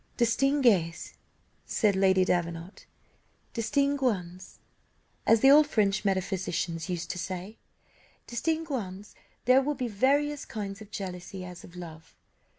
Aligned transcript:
"Distinguez," 0.17 1.13
said 1.63 1.95
Lady 1.95 2.25
Davenant; 2.25 2.87
"distinguons, 3.53 4.57
as 5.27 5.41
the 5.41 5.51
old 5.51 5.67
French 5.67 6.03
metaphysicians 6.03 6.89
used 6.89 7.11
to 7.11 7.19
say, 7.19 7.59
distinguons, 8.25 9.13
there 9.45 9.61
be 9.75 9.87
various 9.87 10.43
kinds 10.43 10.81
of 10.81 10.89
jealousy, 10.89 11.45
as 11.45 11.63
of 11.63 11.75
love. 11.75 12.15